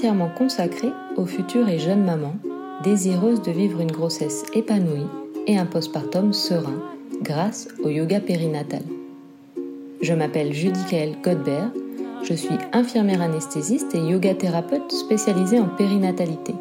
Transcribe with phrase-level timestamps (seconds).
[0.00, 2.36] entièrement consacré aux futures et jeunes mamans
[2.82, 5.06] désireuses de vivre une grossesse épanouie
[5.46, 6.80] et un postpartum serein
[7.20, 8.80] grâce au yoga périnatal.
[10.00, 11.70] Je m'appelle Judy-Kael Godbert,
[12.22, 16.54] je suis infirmière anesthésiste et yoga thérapeute spécialisée en périnatalité.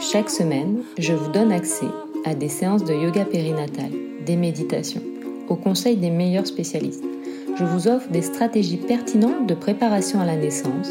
[0.00, 1.88] Chaque semaine, je vous donne accès
[2.24, 3.90] à des séances de yoga périnatal,
[4.24, 5.02] des méditations,
[5.50, 7.04] au conseil des meilleurs spécialistes
[7.58, 10.90] je vous offre des stratégies pertinentes de préparation à la naissance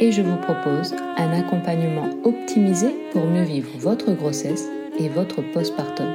[0.00, 6.06] et je vous propose un accompagnement optimisé pour mieux vivre votre grossesse et votre postpartum.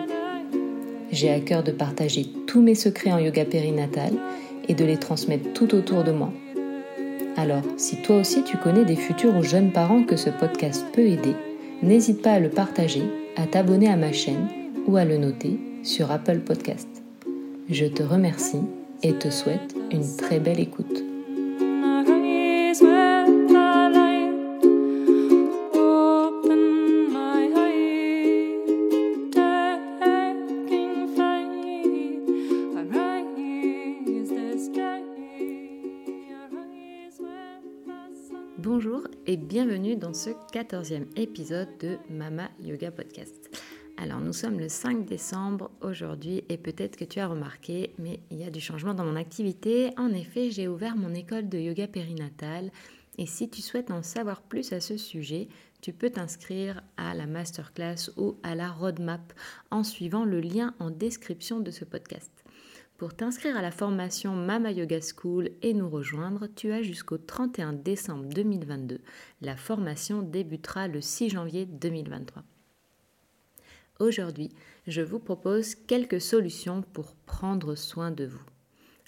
[1.12, 4.14] J'ai à cœur de partager tous mes secrets en yoga périnatal
[4.68, 6.32] et de les transmettre tout autour de moi.
[7.38, 11.08] Alors, si toi aussi tu connais des futurs ou jeunes parents que ce podcast peut
[11.08, 11.36] aider,
[11.82, 13.04] n'hésite pas à le partager,
[13.38, 14.48] à t'abonner à ma chaîne
[14.88, 16.90] ou à le noter sur Apple Podcast.
[17.70, 18.62] Je te remercie
[19.04, 21.09] et te souhaite une très belle écoute.
[39.66, 43.62] Bienvenue dans ce quatorzième épisode de Mama Yoga Podcast.
[43.98, 48.38] Alors nous sommes le 5 décembre aujourd'hui et peut-être que tu as remarqué, mais il
[48.38, 49.90] y a du changement dans mon activité.
[49.98, 52.72] En effet, j'ai ouvert mon école de yoga périnatal
[53.18, 55.50] et si tu souhaites en savoir plus à ce sujet,
[55.82, 59.34] tu peux t'inscrire à la masterclass ou à la roadmap
[59.72, 62.39] en suivant le lien en description de ce podcast.
[63.00, 67.72] Pour t'inscrire à la formation Mama Yoga School et nous rejoindre, tu as jusqu'au 31
[67.72, 69.00] décembre 2022.
[69.40, 72.44] La formation débutera le 6 janvier 2023.
[74.02, 74.50] Aujourd'hui,
[74.86, 78.44] je vous propose quelques solutions pour prendre soin de vous.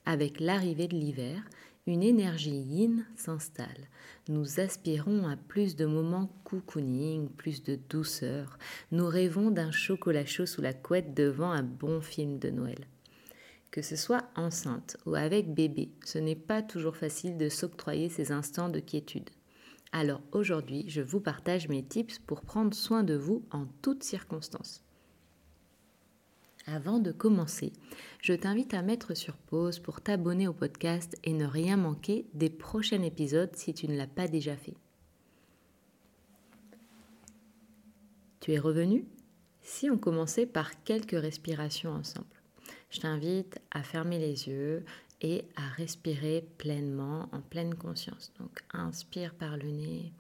[0.06, 1.44] Avec l'arrivée de l'hiver,
[1.86, 3.90] une énergie yin s'installe.
[4.30, 8.58] Nous aspirons à plus de moments cocooning, plus de douceur.
[8.94, 12.88] Nous rêvons d'un chocolat chaud sous la couette devant un bon film de Noël.
[13.72, 18.34] Que ce soit enceinte ou avec bébé, ce n'est pas toujours facile de s'octroyer ces
[18.34, 19.30] instants de quiétude.
[19.94, 24.84] Alors aujourd'hui, je vous partage mes tips pour prendre soin de vous en toutes circonstances.
[26.68, 27.72] Avant de commencer,
[28.22, 32.50] je t'invite à mettre sur pause pour t'abonner au podcast et ne rien manquer des
[32.50, 34.76] prochains épisodes si tu ne l'as pas déjà fait.
[38.42, 39.06] Tu es revenu?
[39.62, 42.41] Si on commençait par quelques respirations ensemble.
[42.92, 44.86] Je t'invite à fermer les yeux
[45.22, 48.34] et à respirer pleinement, en pleine conscience.
[48.38, 50.12] Donc inspire par le nez,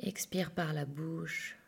[0.00, 1.58] expire par la bouche.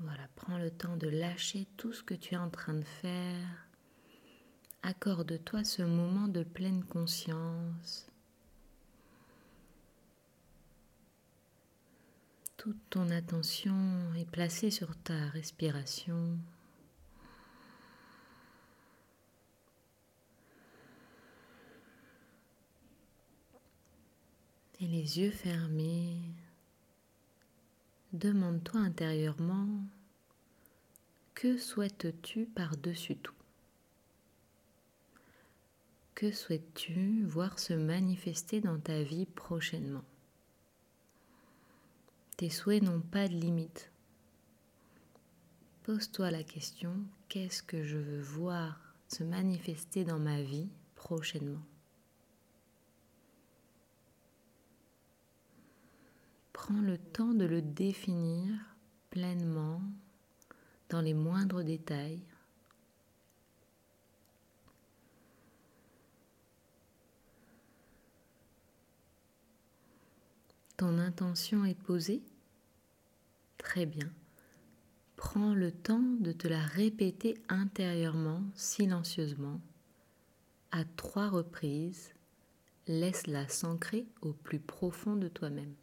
[0.00, 3.68] Voilà, prends le temps de lâcher tout ce que tu es en train de faire.
[4.82, 8.06] Accorde-toi ce moment de pleine conscience.
[12.56, 16.38] Toute ton attention est placée sur ta respiration.
[24.80, 26.20] Et les yeux fermés,
[28.12, 29.68] demande-toi intérieurement
[31.38, 33.36] que souhaites-tu par-dessus tout?
[36.16, 40.02] Que souhaites-tu voir se manifester dans ta vie prochainement?
[42.36, 43.92] Tes souhaits n'ont pas de limite.
[45.84, 46.92] Pose-toi la question,
[47.28, 51.62] qu'est-ce que je veux voir se manifester dans ma vie prochainement?
[56.52, 58.58] Prends le temps de le définir
[59.10, 59.80] pleinement
[60.88, 62.22] dans les moindres détails.
[70.76, 72.22] Ton intention est posée?
[73.58, 74.08] Très bien.
[75.16, 79.60] Prends le temps de te la répéter intérieurement, silencieusement,
[80.70, 82.14] à trois reprises.
[82.86, 85.74] Laisse-la s'ancrer au plus profond de toi-même.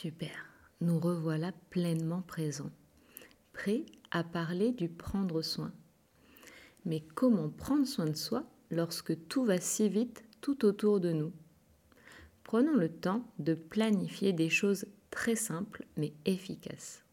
[0.00, 0.46] Super,
[0.80, 2.70] nous revoilà pleinement présents,
[3.52, 5.74] prêts à parler du prendre soin.
[6.86, 11.34] Mais comment prendre soin de soi lorsque tout va si vite tout autour de nous?
[12.44, 17.04] Prenons le temps de planifier des choses très simples mais efficaces.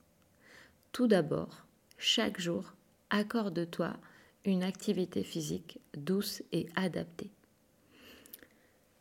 [0.94, 1.66] Tout d'abord,
[1.98, 2.74] chaque jour,
[3.10, 3.98] accorde-toi
[4.46, 7.32] une activité physique douce et adaptée.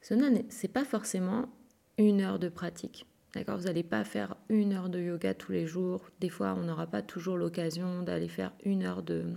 [0.01, 1.49] Ce n'est pas forcément
[1.99, 3.07] une heure de pratique.
[3.37, 6.01] D'accord Vous n'allez pas faire une heure de yoga tous les jours.
[6.21, 9.37] Des fois, on n'aura pas toujours l'occasion d'aller faire une heure de,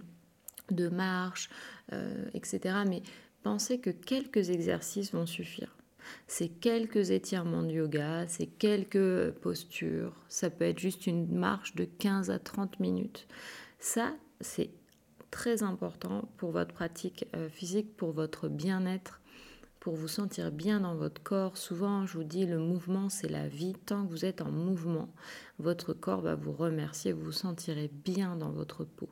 [0.88, 1.50] marche,
[1.92, 2.78] euh, etc.
[2.88, 3.04] Mais
[3.44, 5.76] pensez que quelques exercices vont suffire.
[6.28, 10.16] C'est quelques étirements de yoga, c'est quelques postures.
[10.30, 13.28] Ça peut être juste une marche de 15 à 30 minutes.
[13.80, 14.70] Ça, c'est
[15.30, 19.19] très important pour votre pratique euh, physique, pour votre bien-être
[19.80, 21.58] pour vous sentir bien dans votre corps.
[21.58, 23.74] Souvent, je vous dis, le mouvement, c'est la vie.
[23.86, 25.10] Tant que vous êtes en mouvement,
[25.58, 29.10] votre corps va vous remercier, vous vous sentirez bien dans votre peau.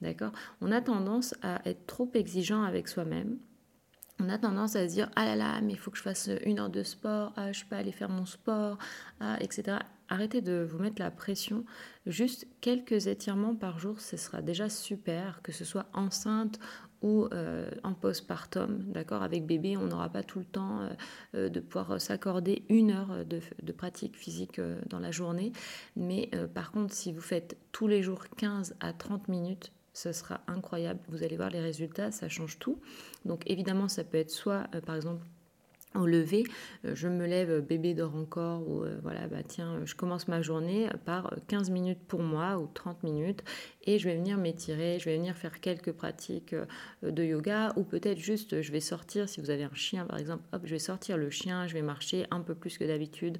[0.00, 0.32] D'accord?
[0.60, 3.38] On a tendance à être trop exigeant avec soi-même.
[4.20, 6.28] On a tendance à se dire ah là là mais il faut que je fasse
[6.44, 8.76] une heure de sport ah je peux aller faire mon sport
[9.20, 9.78] ah etc
[10.08, 11.64] arrêtez de vous mettre la pression
[12.04, 16.58] juste quelques étirements par jour ce sera déjà super que ce soit enceinte
[17.02, 19.22] ou euh, en postpartum, d'accord?
[19.22, 20.88] Avec bébé, on n'aura pas tout le temps euh,
[21.34, 25.52] euh, de pouvoir s'accorder une heure de, de pratique physique dans la journée.
[25.96, 30.40] Mais par contre, si vous faites tous les jours 15 à 30 minutes, ce sera
[30.46, 31.00] incroyable.
[31.08, 32.80] Vous allez voir les résultats, ça change tout.
[33.24, 35.24] Donc évidemment, ça peut être soit, par exemple,
[36.06, 40.42] euh, je me lève, bébé dort encore, ou euh, voilà, bah tiens, je commence ma
[40.42, 43.42] journée par 15 minutes pour moi ou 30 minutes,
[43.84, 46.66] et je vais venir m'étirer, je vais venir faire quelques pratiques euh,
[47.02, 50.44] de yoga, ou peut-être juste je vais sortir, si vous avez un chien par exemple,
[50.52, 53.38] hop, je vais sortir le chien, je vais marcher un peu plus que d'habitude,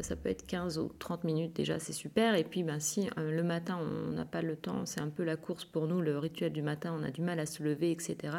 [0.00, 3.42] ça peut être 15 ou 30 minutes déjà, c'est super, et puis ben, si le
[3.42, 6.52] matin on n'a pas le temps, c'est un peu la course pour nous, le rituel
[6.52, 8.38] du matin, on a du mal à se lever, etc.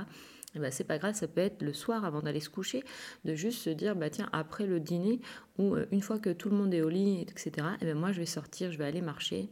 [0.57, 2.83] Eh ben, c'est pas grave, ça peut être le soir avant d'aller se coucher,
[3.25, 5.19] de juste se dire, bah tiens, après le dîner,
[5.59, 8.11] ou euh, une fois que tout le monde est au lit, etc., eh ben moi
[8.11, 9.49] je vais sortir, je vais aller marcher,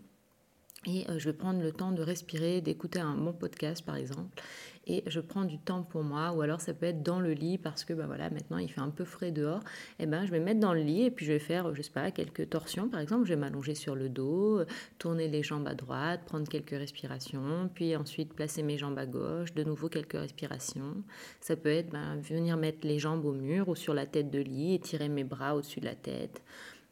[0.86, 4.42] et euh, je vais prendre le temps de respirer, d'écouter un bon podcast par exemple,
[4.88, 7.58] et je prends du temps pour moi, ou alors ça peut être dans le lit
[7.58, 9.62] parce que bah voilà, maintenant il fait un peu frais dehors,
[10.00, 11.82] et eh ben je vais mettre dans le lit et puis je vais faire, je
[11.82, 12.88] sais pas, quelques torsions.
[12.90, 14.62] Par exemple, je vais m'allonger sur le dos,
[15.00, 19.54] tourner les jambes à droite, prendre quelques respirations, puis ensuite placer mes jambes à gauche,
[19.54, 21.04] de nouveau quelques respirations.
[21.42, 24.40] Ça peut être ben, venir mettre les jambes au mur ou sur la tête de
[24.40, 26.42] lit, et tirer mes bras au-dessus de la tête.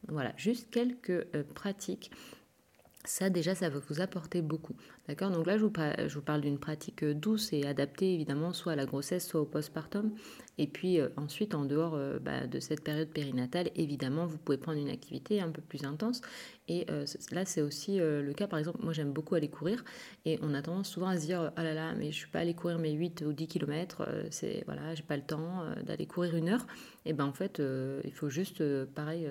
[0.08, 2.12] Voilà, juste quelques euh, pratiques
[3.06, 4.76] ça déjà, ça va vous apporter beaucoup.
[5.10, 8.76] D'accord Donc là, je vous, parle, d'une pratique euh, douce et adaptée évidemment soit à
[8.78, 10.14] la grossesse, soit au postpartum.
[10.58, 14.58] Et puis euh, ensuite, en dehors euh, bah, de cette période périnatale, évidemment, vous pouvez
[14.58, 16.22] prendre une activité un peu plus intense.
[16.70, 16.86] Et
[17.32, 19.84] là, c'est aussi le cas, par exemple, moi j'aime beaucoup aller courir.
[20.24, 22.30] Et on a tendance souvent à se dire, ah là là, mais je ne suis
[22.30, 26.06] pas allé courir mes 8 ou 10 km, c'est, voilà, j'ai pas le temps d'aller
[26.06, 26.66] courir une heure.
[27.04, 27.62] Et ben en fait,
[28.06, 28.64] il faut juste,
[28.94, 29.28] pareil,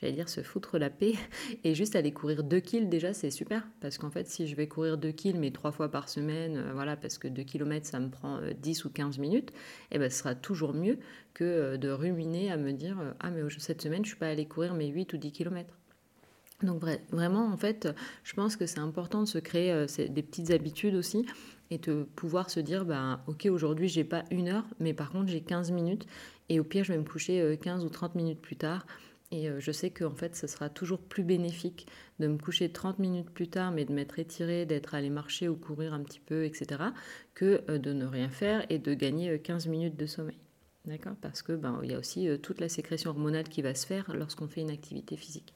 [0.00, 1.14] j'allais dire se foutre la paix
[1.64, 4.68] et juste aller courir 2 kills déjà c'est super parce qu'en fait si je vais
[4.68, 8.00] courir 2 kills mais 3 fois par semaine euh, voilà parce que 2 km ça
[8.00, 9.50] me prend 10 euh, ou 15 minutes
[9.90, 10.98] et eh ben ce sera toujours mieux
[11.34, 14.46] que euh, de ruminer à me dire ah mais cette semaine je suis pas allé
[14.46, 15.74] courir mes 8 ou 10 km
[16.64, 16.82] donc
[17.12, 17.88] vraiment, en fait,
[18.24, 21.24] je pense que c'est important de se créer des petites habitudes aussi
[21.70, 25.28] et de pouvoir se dire, bah, ok, aujourd'hui, j'ai pas une heure, mais par contre,
[25.28, 26.08] j'ai 15 minutes
[26.48, 28.88] et au pire, je vais me coucher 15 ou 30 minutes plus tard.
[29.30, 31.86] Et euh, je sais qu'en fait, ce sera toujours plus bénéfique
[32.18, 35.56] de me coucher 30 minutes plus tard, mais de m'être étiré, d'être allé marcher ou
[35.56, 36.82] courir un petit peu, etc.,
[37.34, 40.38] que euh, de ne rien faire et de gagner 15 euh, minutes de sommeil.
[40.86, 41.14] D'accord?
[41.20, 44.48] Parce que ben, y a aussi toute la sécrétion hormonale qui va se faire lorsqu'on
[44.48, 45.52] fait une activité physique.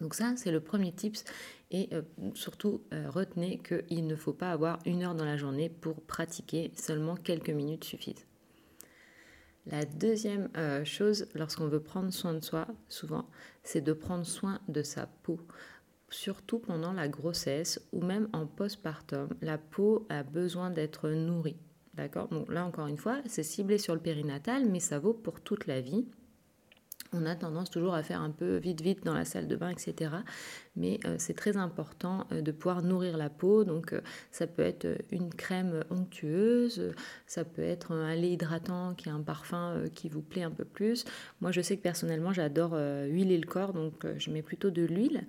[0.00, 1.24] Donc ça, c'est le premier tips.
[1.70, 1.90] Et
[2.34, 7.14] surtout, retenez qu'il ne faut pas avoir une heure dans la journée pour pratiquer, seulement
[7.14, 8.26] quelques minutes suffisent.
[9.66, 13.26] La deuxième euh, chose, lorsqu'on veut prendre soin de soi, souvent,
[13.62, 15.40] c'est de prendre soin de sa peau.
[16.10, 21.56] Surtout pendant la grossesse ou même en postpartum, la peau a besoin d'être nourrie.
[21.94, 22.28] D'accord?
[22.28, 25.66] Donc là, encore une fois, c'est ciblé sur le périnatal, mais ça vaut pour toute
[25.66, 26.06] la vie
[27.14, 29.70] on a tendance toujours à faire un peu vite vite dans la salle de bain,
[29.70, 30.10] etc.
[30.76, 33.64] Mais euh, c'est très important euh, de pouvoir nourrir la peau.
[33.64, 36.92] Donc euh, ça peut être une crème onctueuse,
[37.26, 40.64] ça peut être un lait hydratant qui est un parfum qui vous plaît un peu
[40.64, 41.04] plus.
[41.40, 42.72] Moi je sais que personnellement j'adore
[43.06, 45.24] huiler le corps, donc je mets plutôt de l'huile.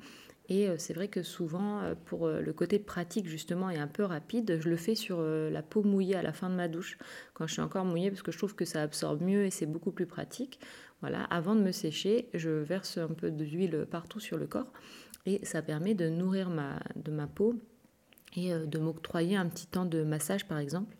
[0.47, 4.69] Et c'est vrai que souvent, pour le côté pratique justement et un peu rapide, je
[4.69, 6.97] le fais sur la peau mouillée à la fin de ma douche,
[7.33, 9.65] quand je suis encore mouillée, parce que je trouve que ça absorbe mieux et c'est
[9.65, 10.59] beaucoup plus pratique.
[11.29, 14.71] Avant de me sécher, je verse un peu d'huile partout sur le corps
[15.25, 16.49] et ça permet de nourrir
[16.95, 17.55] de ma peau
[18.35, 20.95] et de m'octroyer un petit temps de massage par exemple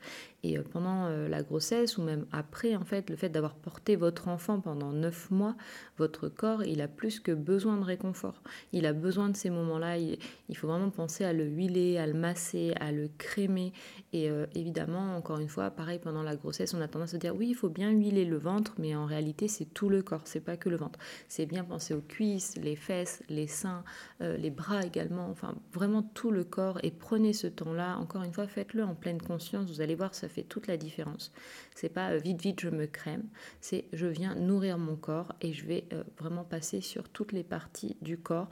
[0.46, 3.96] et euh, pendant euh, la grossesse ou même après, en fait, le fait d'avoir porté
[3.96, 5.56] votre enfant pendant neuf mois,
[5.98, 8.44] votre corps, il a plus que besoin de réconfort.
[8.72, 9.98] Il a besoin de ces moments-là.
[9.98, 10.18] Il,
[10.56, 13.74] faut vraiment penser à le huiler, à le masser, à le crémer.
[14.14, 17.36] Et euh, évidemment, encore une fois, pareil, pendant la grossesse, on a tendance à dire
[17.36, 20.42] oui, il faut bien huiler le ventre, mais en réalité, c'est tout le corps, c'est
[20.42, 21.00] pas que le ventre.
[21.28, 23.84] C'est bien penser aux cuisses, les fesses, les seins,
[24.20, 26.80] les bras également, enfin vraiment tout le corps.
[26.84, 27.98] Et prenez ce temps-là.
[27.98, 29.70] Encore une fois, faites-le en pleine conscience.
[29.70, 31.32] Vous allez voir, ça fait toute la différence.
[31.76, 33.24] C'est pas euh, vite vite je me crème,
[33.62, 37.44] c'est je viens nourrir mon corps et je vais euh, vraiment passer sur toutes les
[37.44, 38.50] parties du corps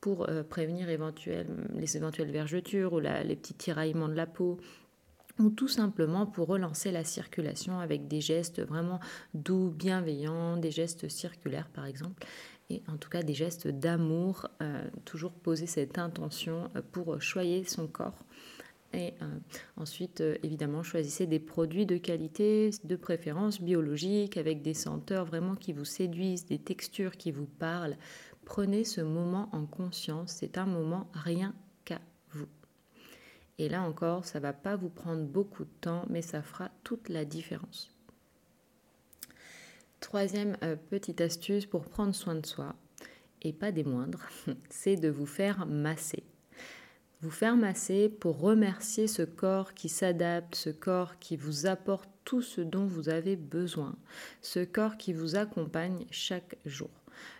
[0.00, 4.58] pour euh, prévenir les éventuelles vergetures ou les petits tiraillements de la peau,
[5.38, 9.00] ou tout simplement pour relancer la circulation avec des gestes vraiment
[9.32, 12.24] doux, bienveillants, des gestes circulaires par exemple,
[12.70, 14.46] et en tout cas des gestes d'amour,
[15.04, 18.24] toujours poser cette intention pour choyer son corps
[18.94, 19.38] et euh,
[19.76, 25.56] ensuite, euh, évidemment, choisissez des produits de qualité, de préférence biologique, avec des senteurs vraiment
[25.56, 27.96] qui vous séduisent, des textures qui vous parlent.
[28.44, 30.32] Prenez ce moment en conscience.
[30.38, 32.46] C'est un moment rien qu'à vous.
[33.58, 37.08] Et là encore, ça va pas vous prendre beaucoup de temps, mais ça fera toute
[37.08, 37.90] la différence.
[40.00, 42.74] Troisième euh, petite astuce pour prendre soin de soi,
[43.42, 44.28] et pas des moindres,
[44.70, 46.23] c'est de vous faire masser
[47.24, 52.42] vous faire masser pour remercier ce corps qui s'adapte, ce corps qui vous apporte tout
[52.42, 53.96] ce dont vous avez besoin,
[54.42, 56.90] ce corps qui vous accompagne chaque jour.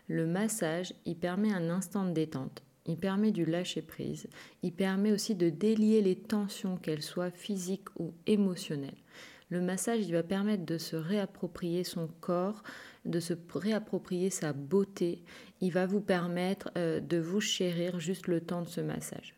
[0.09, 4.27] Le massage, il permet un instant de détente, il permet du lâcher prise,
[4.63, 9.03] il permet aussi de délier les tensions, qu'elles soient physiques ou émotionnelles.
[9.51, 12.63] Le massage, il va permettre de se réapproprier son corps,
[13.05, 15.23] de se réapproprier sa beauté.
[15.61, 19.35] Il va vous permettre euh, de vous chérir juste le temps de ce massage.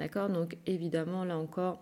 [0.00, 1.78] D'accord Donc évidemment, là encore,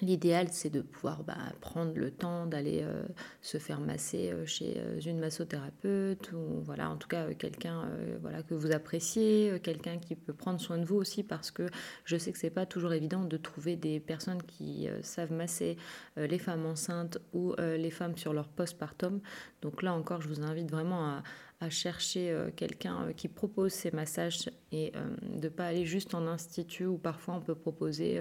[0.00, 3.02] L'idéal, c'est de pouvoir bah, prendre le temps d'aller euh,
[3.42, 7.88] se faire masser euh, chez euh, une massothérapeute ou voilà, en tout cas quelqu'un
[8.20, 11.66] voilà que vous appréciez, quelqu'un qui peut prendre soin de vous aussi parce que
[12.04, 15.76] je sais que c'est pas toujours évident de trouver des personnes qui savent masser
[16.16, 19.20] les femmes enceintes ou les femmes sur leur postpartum.
[19.62, 21.22] Donc là encore, je vous invite vraiment à,
[21.60, 25.84] à chercher euh, quelqu'un euh, qui propose ces massages et euh, de ne pas aller
[25.84, 28.20] juste en institut où parfois on peut proposer,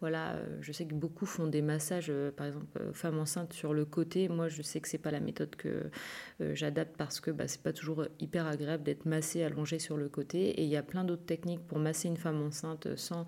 [0.00, 4.28] voilà, je sais que beaucoup font des massages, par exemple, femmes enceintes sur le côté.
[4.28, 5.90] Moi, je sais que c'est pas la méthode que
[6.38, 10.50] j'adapte parce que bah, c'est pas toujours hyper agréable d'être massé, allongé sur le côté.
[10.60, 13.26] Et il y a plein d'autres techniques pour masser une femme enceinte sans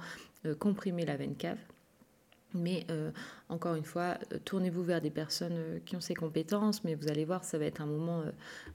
[0.60, 1.58] comprimer la veine cave.
[2.54, 3.10] Mais euh,
[3.48, 7.08] encore une fois, euh, tournez-vous vers des personnes euh, qui ont ces compétences, mais vous
[7.08, 8.24] allez voir, ça va être un moment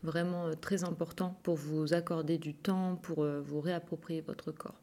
[0.03, 4.79] vraiment très important pour vous accorder du temps, pour vous réapproprier votre corps.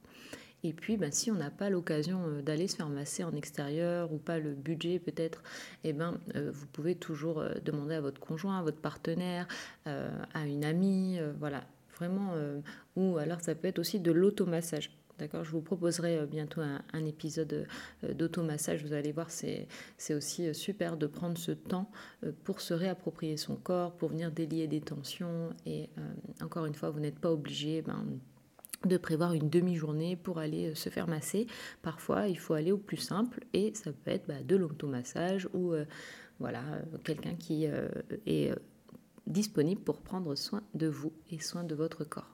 [0.63, 4.19] Et puis, ben, si on n'a pas l'occasion d'aller se faire masser en extérieur ou
[4.19, 5.43] pas le budget peut-être,
[5.83, 9.47] eh ben, vous pouvez toujours demander à votre conjoint, à votre partenaire,
[9.85, 11.65] à une amie, voilà,
[11.99, 12.33] vraiment.
[12.97, 14.91] ou alors ça peut être aussi de l'automassage.
[15.19, 17.67] D'accord, je vous proposerai euh, bientôt un, épisode
[18.03, 18.85] euh, d'automassage.
[18.85, 19.69] Vous allez voir, c'est
[20.11, 21.89] aussi euh, super de prendre ce temps
[22.43, 25.51] pour se réapproprier son corps, pour venir délier des tensions.
[25.67, 25.89] Et
[26.43, 27.83] encore une fois, vous n'êtes pas obligé.
[27.83, 28.05] Ben,
[28.85, 31.47] de prévoir une demi-journée pour aller se faire masser.
[31.81, 35.73] Parfois, il faut aller au plus simple et ça peut être bah, de l'automassage ou
[36.39, 36.63] voilà
[37.03, 37.65] quelqu'un qui
[38.27, 38.53] est
[39.27, 42.34] disponible pour prendre soin de vous et soin de votre corps.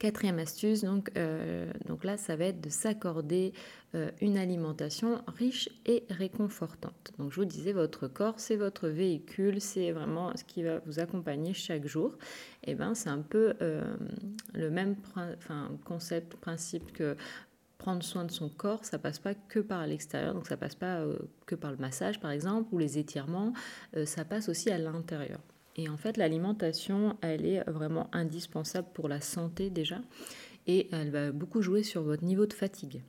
[0.00, 3.52] Quatrième astuce, donc, euh, donc là, ça va être de s'accorder
[3.94, 7.12] euh, une alimentation riche et réconfortante.
[7.18, 11.00] Donc je vous disais, votre corps, c'est votre véhicule, c'est vraiment ce qui va vous
[11.00, 12.16] accompagner chaque jour.
[12.64, 13.94] Et eh ben, c'est un peu euh,
[14.54, 14.96] le même
[15.84, 17.14] concept, principe que
[17.76, 21.04] prendre soin de son corps, ça passe pas que par l'extérieur, donc ça passe pas
[21.44, 23.52] que par le massage par exemple ou les étirements,
[24.04, 25.40] ça passe aussi à l'intérieur.
[25.76, 30.00] Et en fait, l'alimentation, elle est vraiment indispensable pour la santé déjà,
[30.66, 33.02] et elle va beaucoup jouer sur votre niveau de fatigue.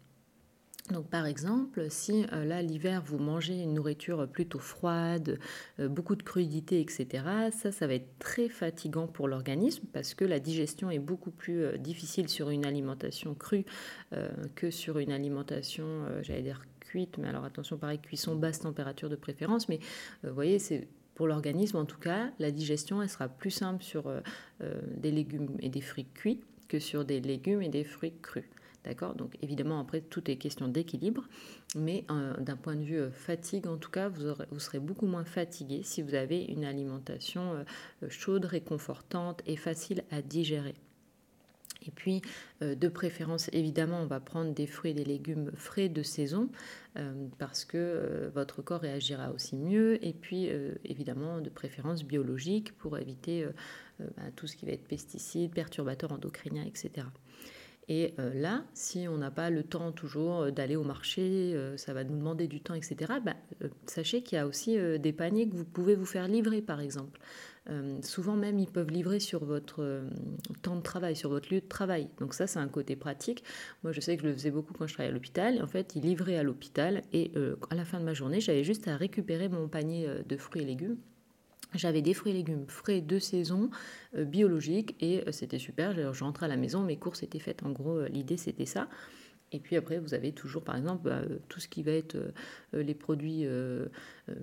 [0.89, 5.39] Donc par exemple, si euh, là l'hiver vous mangez une nourriture plutôt froide,
[5.79, 10.25] euh, beaucoup de crudité, etc., ça, ça va être très fatigant pour l'organisme parce que
[10.25, 13.65] la digestion est beaucoup plus euh, difficile sur une alimentation crue
[14.55, 19.15] que sur une alimentation, j'allais dire cuite, mais alors attention, pareil, cuisson basse température de
[19.15, 19.79] préférence, mais
[20.23, 20.87] vous voyez, c'est
[21.21, 24.21] pour l'organisme, en tout cas, la digestion, elle sera plus simple sur euh,
[24.63, 28.45] euh, des légumes et des fruits cuits que sur des légumes et des fruits crus.
[28.85, 29.13] D'accord?
[29.13, 31.27] Donc évidemment, après, tout est question d'équilibre,
[31.75, 35.81] mais euh, d'un point de vue fatigue, en tout cas, vous, serez beaucoup moins fatigué
[35.83, 37.65] si vous avez une alimentation
[38.09, 40.73] chaude, réconfortante et facile à digérer.
[41.85, 42.21] Et puis,
[42.61, 46.49] de préférence, évidemment, on va prendre des fruits et des légumes frais de saison
[47.39, 50.03] parce que votre corps réagira aussi mieux.
[50.05, 50.49] Et puis,
[50.85, 53.47] évidemment, de préférence biologique pour éviter
[53.99, 57.07] bah, tout ce qui va être pesticides, perturbateurs endocriniens, etc.
[57.91, 61.75] Et euh, là, si on n'a pas le temps toujours euh, d'aller au marché, euh,
[61.75, 63.35] ça va nous demander du temps, etc., bah,
[63.85, 67.19] sachez qu'il y a aussi des paniers que vous pouvez vous faire livrer, par exemple.
[68.01, 70.03] souvent même, ils peuvent livrer sur votre
[70.61, 72.07] temps de travail, sur votre lieu de travail.
[72.19, 73.43] Donc ça, c'est un côté pratique.
[73.83, 75.61] Moi, je sais que je le faisais beaucoup quand je travaillais à l'hôpital.
[75.61, 77.33] En fait, ils livraient à l'hôpital et
[77.69, 80.65] à la fin de ma journée, j'avais juste à récupérer mon panier de fruits et
[80.65, 80.97] légumes
[81.73, 83.69] j'avais des fruits et légumes frais de saison,
[84.15, 86.13] euh, biologiques, et euh, c'était super.
[86.13, 87.63] Je rentrais à la maison, mes courses étaient faites.
[87.63, 88.89] En gros, euh, l'idée, c'était ça.
[89.53, 92.15] Et puis après, vous avez toujours, par exemple, bah, tout ce qui va être
[92.71, 93.45] les produits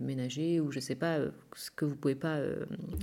[0.02, 1.20] ménagers ou je ne sais pas,
[1.56, 2.42] ce que vous pouvez pas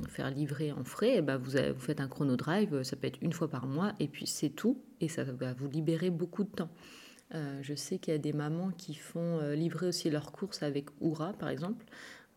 [0.10, 3.34] faire livrer en frais, bah, vous, vous, faites un chrono drive, ça peut être une
[3.34, 6.70] fois par mois, et puis c'est tout, et ça va vous libérer beaucoup de temps.
[7.34, 11.34] je sais qu'il y a des mamans qui font livrer aussi leurs courses avec Oura,
[11.34, 11.84] par exemple.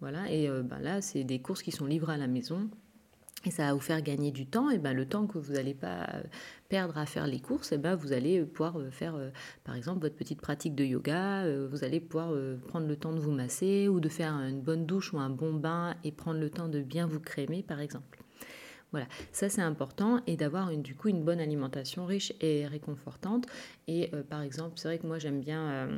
[0.01, 2.71] Voilà, et euh, ben là, c'est des courses qui sont livrées à la maison.
[3.45, 4.69] Et ça va vous faire gagner du temps.
[4.71, 6.23] Et ben, le temps que vous n'allez pas euh,
[6.69, 9.17] perdre à faire les courses, et ben, vous allez pouvoir euh, faire,
[9.65, 11.45] par exemple, votre petite pratique de yoga.
[11.69, 12.33] Vous allez pouvoir
[12.69, 15.55] prendre le temps de vous masser ou de faire une bonne douche ou un bon
[15.55, 18.23] bain et prendre le temps de bien vous crémer, par exemple.
[18.91, 23.47] Voilà, ça c'est important et d'avoir du coup une bonne alimentation riche et réconfortante.
[23.87, 25.89] Et par exemple, c'est vrai que moi j'aime bien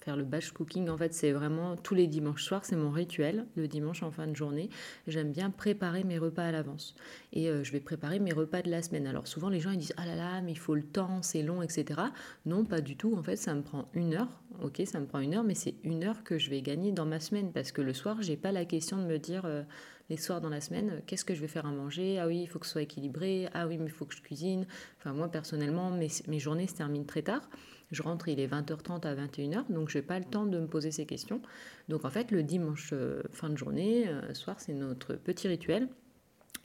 [0.00, 3.46] faire le batch cooking, en fait, c'est vraiment tous les dimanches soirs, c'est mon rituel.
[3.56, 4.70] Le dimanche en fin de journée,
[5.06, 6.94] j'aime bien préparer mes repas à l'avance.
[7.32, 9.06] Et euh, je vais préparer mes repas de la semaine.
[9.06, 11.42] Alors souvent, les gens ils disent Ah là là, mais il faut le temps, c'est
[11.42, 12.00] long, etc.
[12.46, 13.14] Non, pas du tout.
[13.16, 14.40] En fait, ça me prend une heure.
[14.62, 17.06] Ok, ça me prend une heure, mais c'est une heure que je vais gagner dans
[17.06, 19.62] ma semaine parce que le soir, j'ai pas la question de me dire euh,
[20.10, 22.18] les soirs dans la semaine, qu'est-ce que je vais faire à manger?
[22.18, 23.48] Ah oui, il faut que ce soit équilibré.
[23.54, 24.66] Ah oui, mais il faut que je cuisine.
[24.98, 27.48] Enfin, moi, personnellement, mes, mes journées se terminent très tard.
[27.90, 30.66] Je rentre, il est 20h30 à 21h, donc je n'ai pas le temps de me
[30.66, 31.40] poser ces questions.
[31.88, 35.88] Donc en fait, le dimanche euh, fin de journée, euh, soir, c'est notre petit rituel.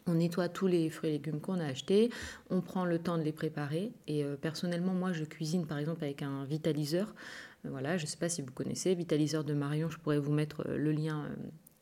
[0.08, 2.12] On nettoie tous les fruits et légumes qu'on a achetés,
[2.52, 3.92] on prend le temps de les préparer.
[4.08, 7.16] Et euh, personnellement, moi, je cuisine par exemple avec un vitaliseur.
[7.64, 10.68] voilà, je ne sais pas si vous connaissez, vitaliseur de Marion, je pourrais vous mettre
[10.68, 11.28] le lien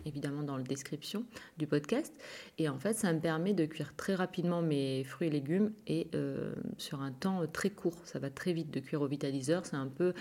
[0.05, 1.25] évidemment dans la description
[1.57, 2.13] du podcast.
[2.57, 6.07] Et en fait, ça me permet de cuire très rapidement mes fruits et légumes et
[6.15, 7.97] euh, sur un temps très court.
[8.05, 9.65] Ça va très vite de cuire au vitaliseur.
[9.65, 10.13] C'est un peu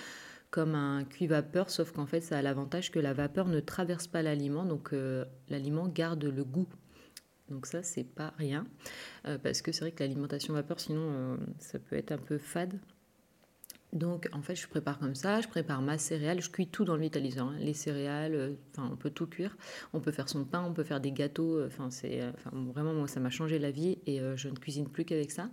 [0.50, 4.06] comme un cuit vapeur, sauf qu'en fait, ça a l'avantage que la vapeur ne traverse
[4.06, 6.68] pas l'aliment, donc euh, l'aliment garde le goût.
[7.48, 8.66] Donc ça, c'est pas rien,
[9.26, 12.78] euh, parce que c'est vrai que l'alimentation vapeur, sinon, ça peut être un peu fade.
[13.92, 16.96] Donc en fait, je prépare comme ça, je prépare ma céréale, je cuis tout dans
[16.96, 17.56] le vitaliseur, hein.
[17.60, 19.54] les céréales, euh, enfin on peut tout cuire.
[19.92, 22.94] On peut faire son pain, on peut faire des gâteaux, euh, enfin c'est euh, vraiment
[22.94, 25.50] moi ça m'a changé la vie et je ne cuisine plus qu'avec ça.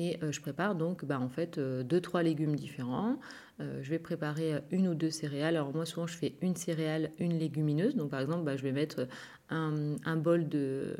[0.00, 3.18] Et je prépare donc bah, en fait deux trois légumes différents.
[3.58, 5.56] Je vais préparer une ou deux céréales.
[5.56, 7.96] Alors moi souvent je fais une céréale, une légumineuse.
[7.96, 9.06] Donc par exemple bah, je vais mettre
[9.50, 10.96] un, bol de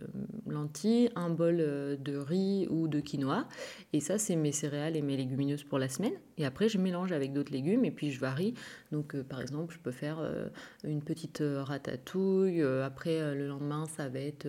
[0.46, 3.46] lentilles, un bol euh, de riz ou de quinoa.
[3.92, 6.14] Et ça, c'est mes céréales et mes légumineuses pour la semaine.
[6.36, 8.54] Et après, je mélange avec d'autres légumes et puis je varie.
[8.92, 10.48] Donc, euh, par exemple, je peux faire euh,
[10.84, 12.62] une petite ratatouille.
[12.62, 14.46] après, le lendemain, ça va être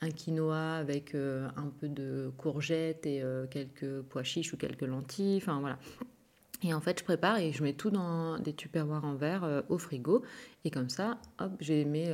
[0.00, 5.38] un quinoa avec un peu de courgettes et quelques pois chiches ou quelques lentilles.
[5.38, 5.78] Enfin, voilà.
[6.64, 9.62] Et en fait, je prépare et je mets tout dans des tupperwares en verre euh,
[9.68, 10.22] au frigo.
[10.64, 12.06] Et comme ça, hop, j'ai mis.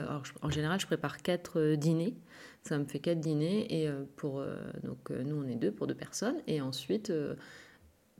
[0.43, 2.15] en général, je prépare quatre euh, dîners.
[2.63, 3.67] Ça me fait quatre dîners.
[3.69, 4.43] Et euh, pour.
[4.83, 6.37] donc, nous, on est deux pour deux personnes.
[6.47, 7.13] Et ensuite.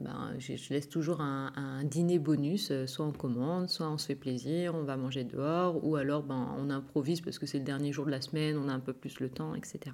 [0.01, 4.15] Ben, je, laisse toujours un, un, dîner bonus, soit on commande, soit on se fait
[4.15, 7.91] plaisir, on va manger dehors, ou alors ben, on improvise parce que c'est le dernier
[7.91, 9.93] jour de la semaine, on a un peu plus le temps, etc.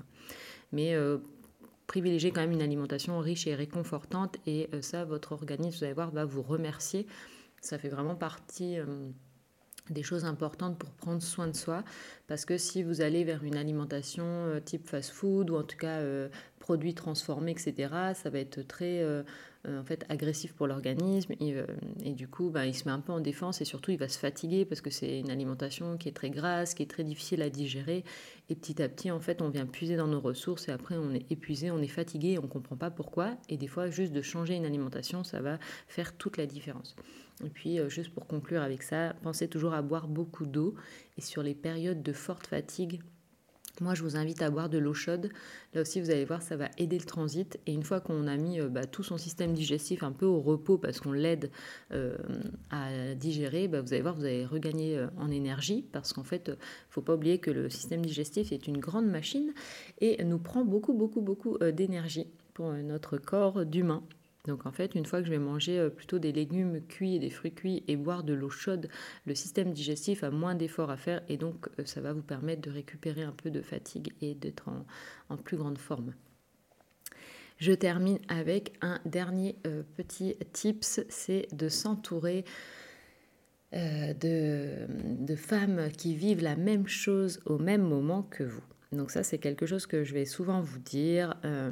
[0.71, 0.95] Mais
[1.87, 5.93] privilégier quand même une alimentation riche et réconfortante et euh, ça, votre organisme, vous allez
[5.93, 7.07] voir, va vous remercier.
[7.61, 8.85] Ça fait vraiment partie euh,
[9.89, 11.83] des choses importantes pour prendre soin de soi
[12.27, 16.01] parce que si vous allez vers une alimentation euh, type fast-food ou en tout cas
[16.59, 19.03] produits transformés, etc., ça va être très
[19.67, 21.55] en fait agressif pour l'organisme et,
[22.03, 24.07] et, du coup bah, il se met un peu en défense et surtout il va
[24.07, 27.41] se fatiguer parce que c'est une alimentation qui est très grasse, qui est très difficile
[27.41, 28.03] à digérer
[28.49, 31.13] et petit à petit en fait on vient puiser dans nos ressources et après on
[31.13, 34.21] est épuisé, on est fatigué, on ne comprend pas pourquoi et des fois juste de
[34.21, 36.95] changer une alimentation ça va faire toute la différence.
[37.43, 40.75] Et puis, euh, juste pour conclure avec ça, pensez toujours à boire beaucoup d'eau.
[41.17, 43.01] Et sur les périodes de forte fatigue,
[43.81, 45.29] Moi, je vous invite à boire de l'eau chaude.
[45.73, 47.59] Là aussi, vous allez voir, ça va aider le transit.
[47.67, 50.39] Et une fois qu'on a mis euh, bah, tout son système digestif un peu au
[50.39, 51.51] repos parce qu'on l'aide
[51.91, 52.15] euh,
[52.69, 56.43] à digérer, bah, vous allez voir, vous allez regagner euh, en énergie parce qu'en fait,
[56.47, 56.57] il ne
[56.89, 59.53] faut pas oublier que le système digestif est une grande machine
[59.99, 64.03] et nous prend beaucoup, beaucoup, beaucoup d'énergie pour notre corps d'humain.
[64.47, 67.19] Donc en fait, une fois que je vais manger euh, plutôt des légumes cuits et
[67.19, 68.89] des fruits cuits et boire de l'eau chaude,
[69.25, 72.61] le système digestif a moins d'efforts à faire et donc euh, ça va vous permettre
[72.61, 74.69] de récupérer un peu de fatigue et d'être
[75.29, 76.13] en, plus grande forme.
[77.57, 82.45] Je termine avec un dernier euh, petit tips, c'est de s'entourer
[83.73, 88.63] de femmes qui vivent la même chose au même moment que vous.
[88.95, 91.35] Donc ça, c'est quelque chose que je vais souvent vous dire.
[91.45, 91.71] Euh,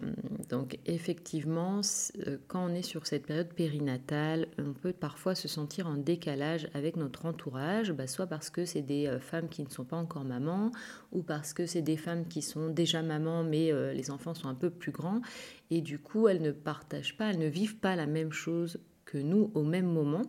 [0.50, 1.82] donc effectivement,
[2.28, 6.68] euh, quand on est sur cette période périnatale, on peut parfois se sentir en décalage
[6.74, 9.98] avec notre entourage, bah, soit parce que c'est des euh, femmes qui ne sont pas
[9.98, 10.72] encore mamans,
[11.12, 14.56] ou parce que c'est des femmes qui sont déjà mamans, mais les enfants sont un
[14.56, 15.22] peu plus grands,
[15.70, 19.18] et du coup, elles ne partagent pas, elles ne vivent pas la même chose que
[19.18, 20.24] nous au même moment.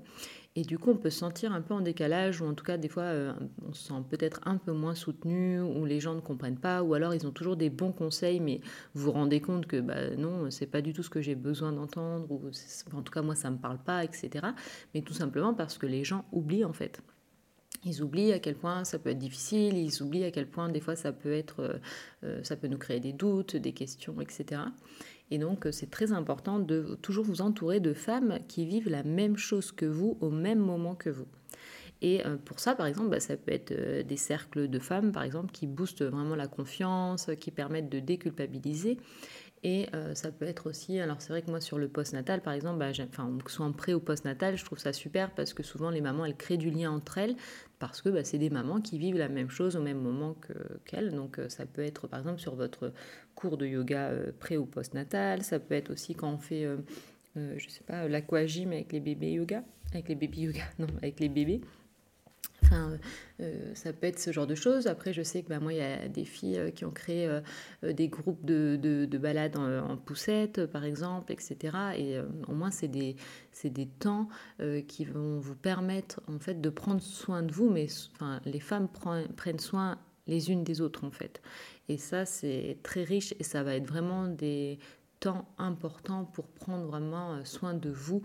[0.57, 2.77] Et du coup, on peut se sentir un peu en décalage, ou en tout cas,
[2.77, 3.33] des fois, euh,
[3.67, 6.95] on se sent peut-être un peu moins soutenu, ou les gens ne comprennent pas, ou
[6.95, 8.61] alors ils ont toujours des bons conseils, mais
[8.95, 11.73] vous vous rendez compte que bah, non, c'est pas du tout ce que j'ai besoin
[11.73, 12.51] d'entendre, ou
[12.97, 14.47] en tout cas, moi, ça me parle pas, etc.
[14.95, 17.03] Mais tout simplement parce que les gens oublient, en fait.
[17.85, 20.81] Ils oublient à quel point ça peut être difficile, ils oublient à quel point des
[20.81, 21.79] fois ça peut être, euh,
[22.25, 24.63] euh, ça peut nous créer des doutes, des questions, etc.
[25.31, 29.03] Et donc, euh, c'est très important de toujours vous entourer de femmes qui vivent la
[29.03, 31.27] même chose que vous au même moment que vous.
[32.03, 35.53] Et pour ça, par exemple, bah, ça peut être des cercles de femmes, par exemple,
[35.53, 38.99] qui boostent vraiment la confiance, qui permettent de déculpabiliser.
[39.65, 42.79] Et ça peut être aussi, alors c'est vrai que moi sur le post-natal, par exemple,
[42.79, 45.63] bah, enfin, que ce soit en pré ou post-natal, je trouve ça super parce que
[45.63, 47.35] souvent les mamans, elles créent du lien entre elles
[47.79, 50.37] parce que bah, c'est des mamans qui vivent la même chose au même moment
[50.85, 51.13] qu'elles.
[51.15, 52.93] Donc ça peut être par exemple sur votre
[53.35, 55.43] cours de yoga euh, pré ou post-natal.
[55.43, 56.77] Ça peut être aussi quand on fait, euh,
[57.37, 61.21] euh, je sais pas, l'aquagym avec les bébés yoga, avec les bébés yoga, non, avec
[61.21, 61.61] les bébés.
[62.65, 62.99] Enfin,
[63.75, 64.87] ça peut être ce genre de choses.
[64.87, 67.29] Après, je sais que bah, moi, il y a des filles qui ont créé
[67.83, 71.77] des groupes de, de, balades en, poussette, par exemple, etc.
[71.97, 73.17] Et au moins, c'est des,
[73.99, 74.29] temps
[74.89, 77.71] qui vont vous permettre, en fait, de prendre soin de vous.
[77.71, 77.87] Mais
[78.45, 78.89] les femmes
[79.37, 81.43] prennent soin les unes des autres, en fait.
[81.89, 84.79] Et ça, c'est très riche et ça va être vraiment des
[85.21, 88.23] temps importants pour prendre vraiment euh, soin de vous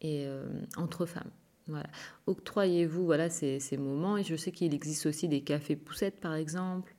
[0.00, 1.30] et euh, entre femmes.
[1.70, 1.88] Voilà.
[2.26, 4.16] Octroyez-vous voilà, ces, moments.
[4.16, 6.94] Et je sais qu'il existe aussi des cafés poussettes, par exemple.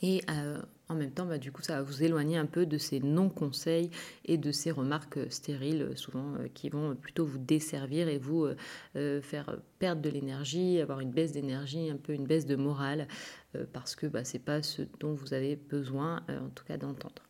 [0.00, 2.78] Et euh, en même temps, bah, du coup, ça va vous éloigner un peu de
[2.78, 3.90] ces non-conseils
[4.26, 8.46] et de ces remarques stériles, souvent, qui vont plutôt vous desservir et vous
[8.94, 13.08] faire perdre de l'énergie, avoir une baisse d'énergie, un peu une baisse de morale.
[13.54, 16.64] Euh, parce que bah, ce n'est pas ce dont vous avez besoin, euh, en tout
[16.64, 17.27] cas, d'entendre.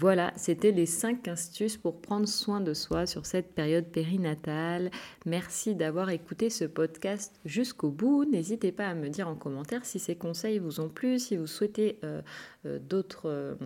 [0.00, 4.92] Voilà, c'était les 5 astuces pour prendre soin de soi sur cette période périnatale.
[5.26, 8.24] Merci d'avoir écouté ce podcast jusqu'au bout.
[8.24, 11.48] N'hésitez pas à me dire en commentaire si ces conseils vous ont plu, si vous
[11.48, 12.22] souhaitez euh,
[12.64, 13.56] euh, d'autres euh,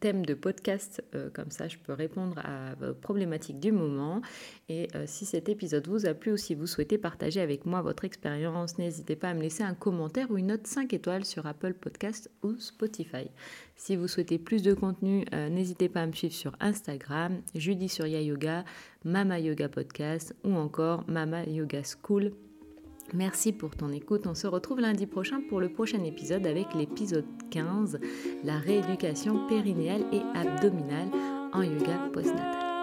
[0.00, 1.00] thèmes de podcast,
[1.32, 4.20] comme ça je peux répondre à vos problématiques du moment.
[4.68, 8.04] Et si cet épisode vous a plu ou si vous souhaitez partager avec moi votre
[8.04, 11.74] expérience, n'hésitez pas à me laisser un commentaire ou une note 5 étoiles sur Apple
[11.74, 13.30] Podcast ou Spotify.
[13.78, 18.06] Si vous souhaitez plus de contenu, n'hésitez pas à me suivre sur Instagram, Judy sur
[18.06, 18.64] Yoga,
[19.04, 22.32] Mama Yoga Podcast ou encore Mama Yoga School.
[23.14, 24.26] Merci pour ton écoute.
[24.26, 27.98] On se retrouve lundi prochain pour le prochain épisode avec l'épisode 15,
[28.44, 31.08] la rééducation périnéale et abdominale
[31.52, 32.77] en yoga postnatal.